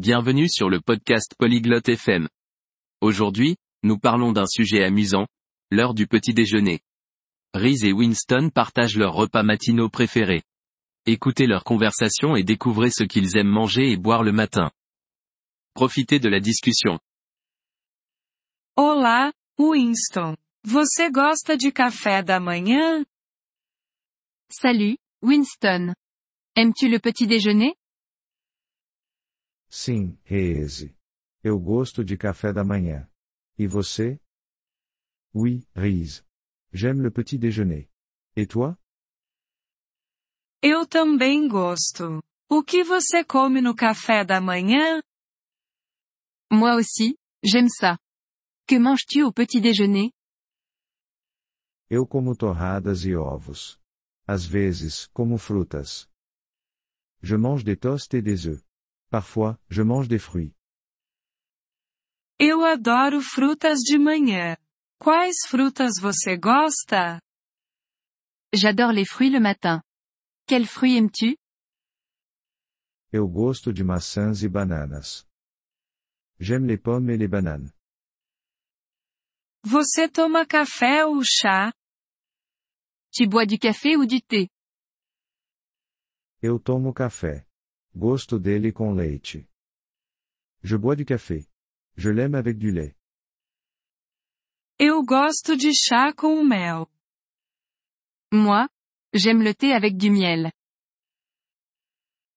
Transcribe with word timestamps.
Bienvenue 0.00 0.48
sur 0.48 0.70
le 0.70 0.80
podcast 0.80 1.34
Polyglotte 1.36 1.90
FM. 1.90 2.26
Aujourd'hui, 3.02 3.56
nous 3.82 3.98
parlons 3.98 4.32
d'un 4.32 4.46
sujet 4.46 4.82
amusant, 4.82 5.26
l'heure 5.70 5.92
du 5.92 6.06
petit 6.06 6.32
déjeuner. 6.32 6.80
Reese 7.52 7.84
et 7.84 7.92
Winston 7.92 8.48
partagent 8.48 8.96
leurs 8.96 9.12
repas 9.12 9.42
matinaux 9.42 9.90
préférés. 9.90 10.42
Écoutez 11.04 11.46
leur 11.46 11.64
conversation 11.64 12.34
et 12.34 12.44
découvrez 12.44 12.90
ce 12.90 13.04
qu'ils 13.04 13.36
aiment 13.36 13.50
manger 13.52 13.92
et 13.92 13.98
boire 13.98 14.22
le 14.22 14.32
matin. 14.32 14.70
Profitez 15.74 16.18
de 16.18 16.30
la 16.30 16.40
discussion. 16.40 16.98
Olá, 18.76 19.34
Winston. 19.58 20.34
Você 20.64 21.10
gosta 21.10 21.58
de 21.58 21.68
café 21.68 22.22
da 22.22 22.40
manhã? 22.40 23.04
Salut, 24.50 24.96
Winston. 25.20 25.92
Aimes-tu 26.56 26.88
le 26.88 27.00
petit 27.00 27.26
déjeuner? 27.26 27.74
Sim, 29.70 30.18
Reese. 30.24 30.96
Eu 31.44 31.58
gosto 31.60 32.04
de 32.04 32.16
café 32.16 32.52
da 32.52 32.64
manhã. 32.64 33.08
E 33.56 33.66
você? 33.68 34.20
Oui, 35.32 35.64
Reese. 35.74 36.24
J'aime 36.72 37.02
le 37.02 37.10
petit 37.10 37.38
déjeuner. 37.38 37.88
Et 38.36 38.46
toi? 38.46 38.76
Eu 40.60 40.86
também 40.86 41.48
gosto. 41.48 42.20
O 42.50 42.64
que 42.64 42.82
você 42.82 43.24
come 43.24 43.60
no 43.60 43.74
café 43.74 44.24
da 44.24 44.40
manhã? 44.40 45.00
Moi 46.50 46.74
aussi, 46.74 47.16
j'aime 47.44 47.70
ça. 47.70 47.96
Que 48.66 48.78
manges-tu 48.78 49.22
au 49.22 49.32
petit 49.32 49.60
déjeuner 49.60 50.10
Eu 51.88 52.06
como 52.06 52.36
torradas 52.36 53.04
e 53.04 53.14
ovos. 53.14 53.78
Às 54.26 54.44
vezes, 54.44 55.06
como 55.12 55.38
frutas. 55.38 56.08
Je 57.22 57.36
mange 57.36 57.64
des 57.64 57.76
toasts 57.76 58.14
et 58.14 58.22
des 58.22 58.46
œufs. 58.46 58.64
Parfois, 59.10 59.58
je 59.68 59.82
mange 59.82 60.08
des 60.08 60.20
fruits. 60.20 60.54
Eu 62.38 62.64
adoro 62.64 63.20
frutas 63.20 63.80
de 63.80 63.98
manhã. 63.98 64.56
Quais 64.98 65.34
frutas 65.48 65.98
você 66.00 66.36
gosta? 66.36 67.20
J'adore 68.54 68.92
les 68.92 69.04
fruits 69.04 69.30
le 69.30 69.40
matin. 69.40 69.82
Quels 70.46 70.66
fruits 70.66 70.96
aimes-tu 70.96 71.36
Eu 73.12 73.26
gosto 73.28 73.72
de 73.72 73.82
maçãs 73.82 74.42
e 74.44 74.48
bananas. 74.48 75.26
J'aime 76.38 76.66
les 76.66 76.78
pommes 76.78 77.10
et 77.10 77.16
les 77.18 77.28
bananes. 77.28 77.72
Você 79.64 80.08
toma 80.08 80.46
café 80.46 81.04
ou 81.04 81.20
chá? 81.24 81.72
Tu 83.12 83.26
bois 83.26 83.44
du 83.46 83.58
café 83.58 83.96
ou 83.96 84.06
du 84.06 84.22
thé 84.22 84.48
Eu 86.42 86.58
tomo 86.60 86.94
café. 86.94 87.44
Gosto 87.94 88.38
dele 88.38 88.72
com 88.72 88.94
leite. 88.94 89.46
Je 90.62 90.76
bois 90.76 90.96
du 90.96 91.04
café. 91.04 91.46
Je 91.96 92.10
l'aime 92.10 92.34
avec 92.34 92.56
du 92.58 92.70
lait. 92.70 92.94
Eu 94.78 95.02
gosto 95.04 95.56
de 95.56 95.72
chá 95.72 96.12
com 96.14 96.42
mel. 96.44 96.86
Moi, 98.32 98.68
j'aime 99.12 99.42
le 99.42 99.54
thé 99.54 99.72
avec 99.74 99.96
du 99.96 100.10
miel. 100.10 100.50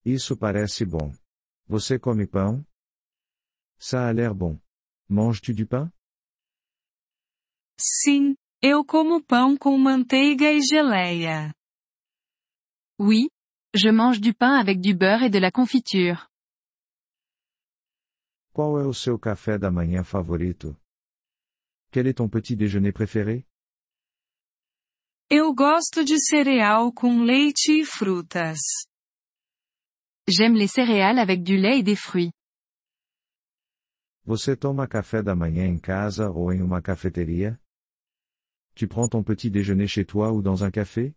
Isso 0.05 0.35
parece 0.35 0.85
bom. 0.85 1.13
Você 1.67 1.97
come 1.99 2.27
pão? 2.27 2.65
Ça 3.77 4.07
a 4.07 4.13
l'air 4.13 4.33
bon. 4.35 4.59
Manges-tu 5.09 5.53
du 5.53 5.65
pain? 5.65 5.91
Sim, 7.79 8.35
eu 8.61 8.83
como 8.85 9.23
pão 9.23 9.57
com 9.57 9.77
manteiga 9.77 10.51
e 10.51 10.61
geleia. 10.61 11.53
Oui, 12.99 13.29
je 13.73 13.89
mange 13.89 14.21
du 14.21 14.33
pain 14.33 14.55
avec 14.55 14.79
du 14.79 14.93
beurre 14.93 15.23
et 15.23 15.29
de 15.29 15.39
la 15.39 15.52
confiture. 15.52 16.29
Qual 18.53 18.79
é 18.79 18.85
o 18.85 18.93
seu 18.93 19.17
café 19.17 19.57
da 19.57 19.71
manhã 19.71 20.03
favorito? 20.03 20.77
Quel 21.91 22.07
est 22.07 22.17
ton 22.17 22.29
petit 22.29 22.55
déjeuner 22.55 22.91
préféré? 22.91 23.47
Eu 25.31 25.53
gosto 25.56 26.03
de 26.03 26.19
cereal 26.19 26.91
com 26.94 27.23
leite 27.23 27.81
e 27.81 27.84
frutas. 27.84 28.59
J'aime 30.28 30.55
les 30.55 30.67
céréales 30.67 31.17
avec 31.17 31.44
du 31.44 31.57
lait 31.57 31.79
et 31.79 31.84
des 31.84 31.95
fruits. 31.95 32.31
Você 34.25 34.55
toma 34.55 34.88
café 34.88 35.23
da 35.23 35.35
manhã 35.35 35.66
em 35.66 35.79
casa 35.79 36.29
ou 36.29 36.53
em 36.53 36.61
uma 36.61 36.81
cafeteria? 36.81 37.59
Tu 38.75 38.88
prends 38.88 39.09
ton 39.09 39.23
petit 39.23 39.50
déjeuner 39.50 39.88
chez 39.88 40.05
toi 40.05 40.31
ou 40.31 40.44
dans 40.44 40.63
un 40.63 40.69
café? 40.69 41.16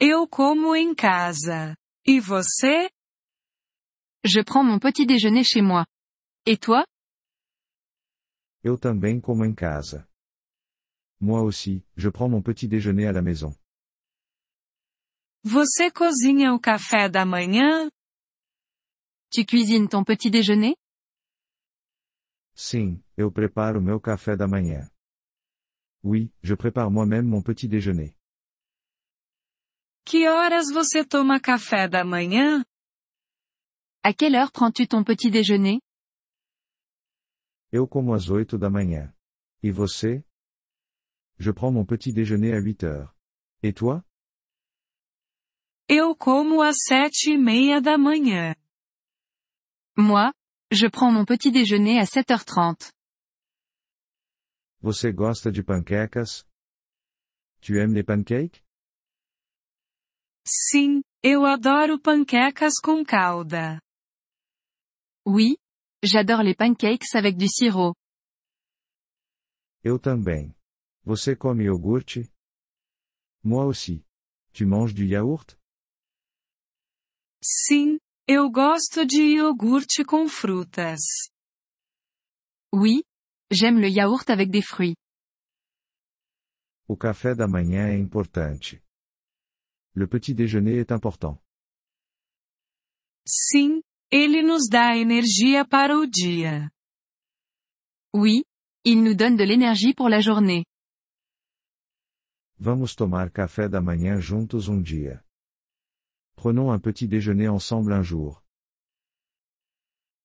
Eu 0.00 0.26
como 0.28 0.74
em 0.74 0.94
casa. 0.94 1.76
E 2.06 2.20
você? 2.20 2.90
Je 4.24 4.42
prends 4.42 4.64
mon 4.64 4.78
petit 4.78 5.06
déjeuner 5.06 5.44
chez 5.44 5.62
moi. 5.62 5.86
Et 6.46 6.58
toi? 6.58 6.84
Eu 8.62 8.78
também 8.78 9.20
como 9.20 9.44
em 9.44 9.54
casa. 9.54 10.08
Moi 11.20 11.42
aussi, 11.42 11.84
je 11.96 12.10
prends 12.10 12.28
mon 12.28 12.42
petit 12.42 12.66
déjeuner 12.66 13.06
à 13.06 13.12
la 13.12 13.22
maison. 13.22 13.54
Você 15.44 15.90
cozinha 15.90 16.54
o 16.54 16.60
café 16.60 17.08
da 17.08 17.24
manhã? 17.24 17.90
Tu 19.30 19.44
cuisines 19.44 19.88
ton 19.88 20.02
petit 20.04 20.30
déjeuner? 20.30 20.74
Sim, 22.54 23.02
eu 23.16 23.30
preparo 23.30 23.80
meu 23.80 24.00
café 24.00 24.36
da 24.36 24.46
manhã. 24.48 24.88
Oui, 26.02 26.32
je 26.42 26.54
prépare 26.54 26.90
moi-même 26.90 27.26
mon 27.26 27.42
petit 27.42 27.68
déjeuner. 27.68 28.16
Que 30.06 30.28
horas 30.28 30.70
você 30.70 31.04
toma 31.04 31.40
café 31.40 31.88
da 31.88 32.04
manhã? 32.04 32.62
À 34.02 34.12
quelle 34.12 34.36
heure 34.36 34.52
prends-tu 34.52 34.86
ton 34.86 35.02
petit 35.02 35.30
déjeuner 35.30 35.80
Eu 37.72 37.88
como 37.88 38.12
às 38.14 38.28
8 38.28 38.58
da 38.58 38.68
manhã. 38.70 39.12
E 39.62 39.70
você? 39.72 40.22
Je 41.38 41.50
prends 41.52 41.72
mon 41.72 41.84
petit 41.86 42.12
déjeuner 42.12 42.52
à 42.52 42.60
8 42.60 42.84
heures. 42.84 43.10
Et 43.62 43.72
toi? 43.72 44.02
Eu 45.88 46.14
como 46.14 46.62
às 46.62 46.76
sete 46.86 47.32
e 47.32 47.38
meia 47.38 47.80
da 47.80 47.98
manhã. 47.98 48.54
Moi, 49.96 50.32
je 50.70 50.88
prends 50.90 51.12
mon 51.12 51.24
petit 51.24 51.50
déjeuner 51.50 51.98
à 51.98 52.04
7h30. 52.04 52.90
Você 54.80 55.12
gosta 55.12 55.50
de 55.50 55.62
panquecas? 55.62 56.46
Tu 57.60 57.78
aimes 57.78 57.94
les 57.94 58.04
pancakes? 58.04 58.63
Sim, 60.46 61.02
eu 61.22 61.46
adoro 61.46 61.98
panquecas 61.98 62.74
com 62.82 63.02
calda. 63.04 63.80
Oui, 65.26 65.56
j'adore 66.02 66.42
les 66.42 66.54
pancakes 66.54 67.14
avec 67.14 67.36
du 67.38 67.48
sirop. 67.48 67.94
Eu 69.82 69.98
também. 69.98 70.54
Você 71.04 71.34
come 71.34 71.64
iogurte? 71.64 72.30
Moi 73.42 73.64
aussi. 73.64 74.04
Tu 74.52 74.66
manges 74.66 74.94
du 74.94 75.06
yaourt? 75.06 75.58
Sim, 77.42 77.98
eu 78.28 78.50
gosto 78.50 79.06
de 79.06 79.22
iogurte 79.36 80.04
com 80.04 80.28
frutas. 80.28 81.00
Oui, 82.72 83.02
j'aime 83.50 83.80
le 83.80 83.88
yaourt 83.88 84.28
avec 84.30 84.50
des 84.50 84.62
fruits. 84.62 84.96
O 86.86 86.96
café 86.96 87.34
da 87.34 87.48
manhã 87.48 87.88
é 87.88 87.96
importante. 87.96 88.82
Le 89.94 90.06
petit 90.06 90.34
déjeuner 90.34 90.78
est 90.78 90.90
important. 90.92 91.40
Sim, 93.26 93.82
ele 94.10 94.42
nos 94.42 94.68
dá 94.68 94.96
energia 94.96 95.64
para 95.64 95.96
o 95.98 96.06
dia. 96.06 96.70
Oui, 98.12 98.44
il 98.84 99.02
nous 99.02 99.14
donne 99.14 99.36
de 99.36 99.44
l'énergie 99.44 99.94
pour 99.94 100.08
la 100.08 100.20
journée. 100.20 100.64
Vamos 102.58 102.94
tomar 102.94 103.30
café 103.32 103.68
da 103.68 103.80
manhã 103.80 104.20
juntos 104.20 104.68
um 104.68 104.80
dia. 104.82 105.24
Prenons 106.36 106.70
un 106.72 106.78
petit 106.78 107.08
déjeuner 107.08 107.48
ensemble 107.48 107.92
un 107.92 108.02
jour. 108.02 108.42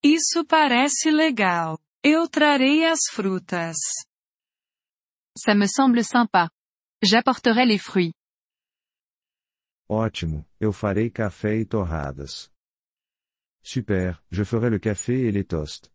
Isso 0.03 0.45
parece 0.45 1.11
legal. 1.11 1.77
Eu 2.03 2.27
trarei 2.29 2.85
as 2.85 3.09
frutas. 3.11 3.77
Ça 5.37 5.53
me 5.55 5.67
semble 5.67 6.03
sympa. 6.03 6.49
J'apporterai 7.01 7.65
les 7.65 7.77
fruits. 7.77 8.13
Ótimo, 9.91 10.45
eu 10.59 10.71
farei 10.71 11.09
café 11.09 11.57
e 11.57 11.65
torradas. 11.65 12.51
Super, 13.63 14.21
je 14.29 14.45
ferai 14.45 14.69
le 14.69 14.79
café 14.79 15.13
et 15.13 15.31
les 15.31 15.43
toasts. 15.43 15.89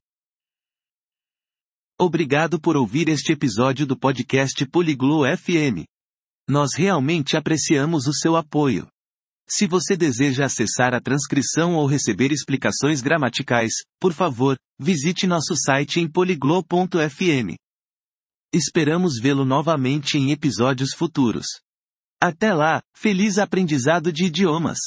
Obrigado 1.96 2.60
por 2.60 2.76
ouvir 2.76 3.08
este 3.08 3.32
episódio 3.32 3.86
do 3.86 3.96
podcast 3.96 4.66
Poliglo 4.66 5.22
FM. 5.24 5.86
Nós 6.48 6.74
realmente 6.74 7.36
apreciamos 7.36 8.08
o 8.08 8.12
seu 8.12 8.34
apoio. 8.34 8.88
Se 9.48 9.64
você 9.64 9.96
deseja 9.96 10.46
acessar 10.46 10.92
a 10.92 11.00
transcrição 11.00 11.76
ou 11.76 11.86
receber 11.86 12.32
explicações 12.32 13.00
gramaticais, 13.00 13.74
por 14.00 14.12
favor, 14.12 14.56
visite 14.76 15.24
nosso 15.24 15.54
site 15.54 16.00
em 16.00 16.10
poliglo.fm. 16.10 17.54
Esperamos 18.52 19.20
vê-lo 19.20 19.44
novamente 19.44 20.18
em 20.18 20.32
episódios 20.32 20.92
futuros. 20.92 21.63
Até 22.20 22.52
lá, 22.54 22.82
feliz 22.94 23.38
aprendizado 23.38 24.12
de 24.12 24.24
idiomas! 24.24 24.78